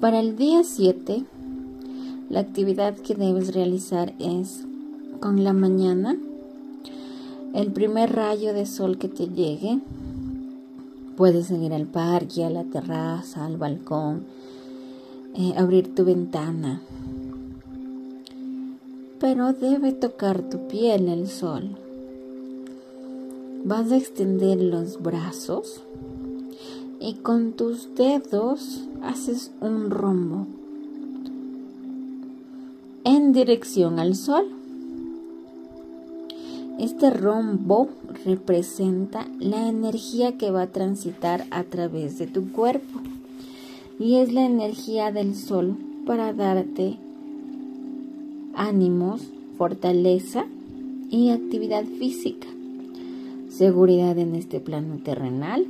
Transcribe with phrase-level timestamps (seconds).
[0.00, 1.24] Para el día 7,
[2.28, 4.64] la actividad que debes realizar es
[5.20, 6.16] con la mañana,
[7.54, 9.80] el primer rayo de sol que te llegue,
[11.16, 14.24] puedes ir al parque, a la terraza, al balcón,
[15.34, 16.82] eh, abrir tu ventana,
[19.18, 21.70] pero debe tocar tu piel el sol.
[23.64, 25.80] Vas a extender los brazos
[27.00, 30.46] y con tus dedos haces un rombo
[33.04, 34.46] en dirección al sol.
[36.78, 37.88] Este rombo
[38.24, 43.00] representa la energía que va a transitar a través de tu cuerpo
[43.98, 46.98] y es la energía del sol para darte
[48.54, 49.22] ánimos,
[49.56, 50.46] fortaleza
[51.08, 52.48] y actividad física,
[53.48, 55.66] seguridad en este plano terrenal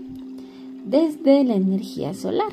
[0.86, 2.52] desde la energía solar.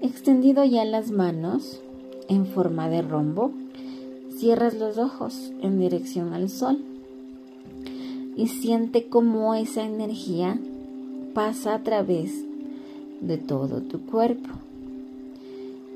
[0.00, 1.80] Extendido ya las manos
[2.28, 3.50] en forma de rombo,
[4.30, 6.78] cierras los ojos en dirección al sol
[8.36, 10.58] y siente cómo esa energía
[11.34, 12.44] pasa a través
[13.20, 14.48] de todo tu cuerpo.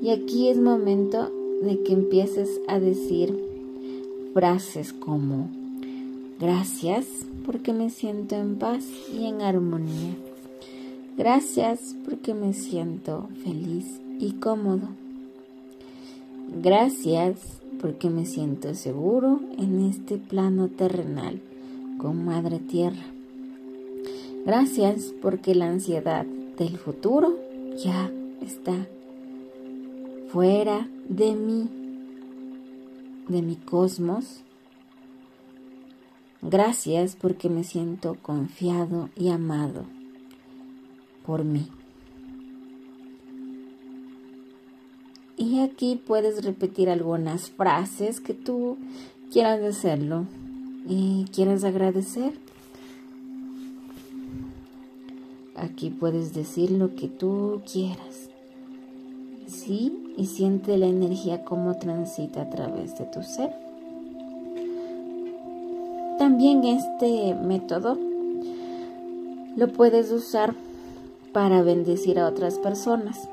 [0.01, 3.33] Y aquí es momento de que empieces a decir
[4.33, 5.49] frases como
[6.39, 7.05] gracias
[7.45, 10.15] porque me siento en paz y en armonía.
[11.17, 14.89] Gracias porque me siento feliz y cómodo.
[16.61, 21.41] Gracias porque me siento seguro en este plano terrenal
[21.97, 23.05] con Madre Tierra.
[24.45, 26.25] Gracias porque la ansiedad
[26.57, 27.37] del futuro
[27.83, 28.87] ya está
[30.29, 31.69] fuera de mí,
[33.27, 34.41] de mi cosmos.
[36.41, 39.85] Gracias porque me siento confiado y amado
[41.25, 41.67] por mí.
[45.35, 48.77] Y aquí puedes repetir algunas frases que tú
[49.31, 50.25] quieras hacerlo
[50.87, 52.33] y quieras agradecer.
[55.55, 58.29] Aquí puedes decir lo que tú quieras.
[59.47, 63.66] Sí, y siente la energía como transita a través de tu ser.
[66.17, 67.97] También este método
[69.55, 70.55] lo puedes usar
[71.31, 73.29] para bendecir a otras personas.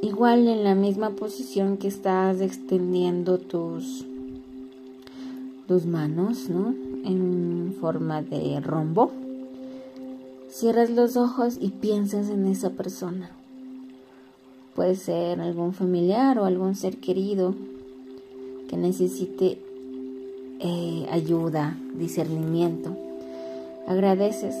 [0.00, 4.06] Igual en la misma posición que estás extendiendo tus
[5.66, 6.74] tus manos, ¿no?
[7.04, 9.12] En forma de rombo.
[10.48, 13.30] Cierras los ojos y piensas en esa persona.
[14.74, 17.54] Puede ser algún familiar o algún ser querido
[18.68, 19.58] que necesite
[20.60, 22.96] eh, ayuda, discernimiento.
[23.86, 24.56] Agradeces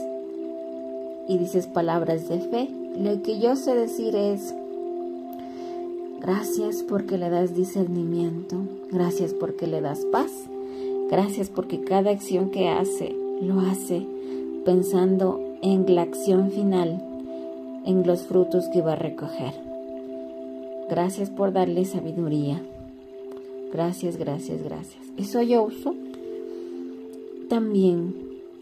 [1.28, 2.68] y dices palabras de fe.
[2.98, 4.54] Lo que yo sé decir es,
[6.20, 8.56] gracias porque le das discernimiento,
[8.90, 10.32] gracias porque le das paz,
[11.10, 14.06] gracias porque cada acción que hace lo hace
[14.64, 17.02] pensando en la acción final,
[17.84, 19.54] en los frutos que va a recoger.
[20.88, 22.60] Gracias por darle sabiduría.
[23.72, 25.02] Gracias, gracias, gracias.
[25.16, 25.94] Eso yo uso
[27.48, 28.14] también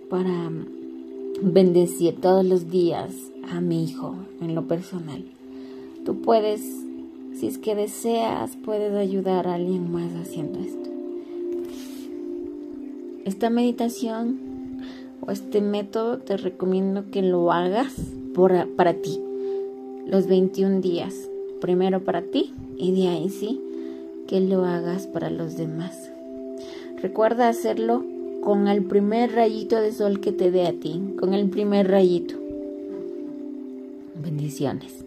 [0.08, 0.50] para
[1.42, 3.14] bendecir todos los días
[3.50, 5.24] a mi hijo en lo personal.
[6.04, 6.60] Tú puedes,
[7.34, 10.90] si es que deseas, puedes ayudar a alguien más haciendo esto.
[13.24, 14.80] Esta meditación
[15.20, 17.94] o este método te recomiendo que lo hagas
[18.34, 19.20] por, para ti
[20.06, 21.28] los 21 días
[21.60, 23.60] primero para ti y de ahí sí
[24.26, 26.10] que lo hagas para los demás.
[27.00, 28.04] Recuerda hacerlo
[28.42, 32.34] con el primer rayito de sol que te dé a ti, con el primer rayito.
[34.14, 35.05] Bendiciones.